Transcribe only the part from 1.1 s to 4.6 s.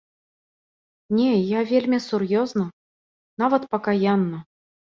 Не, я вельмі сур'ёзна, нават пакаянна.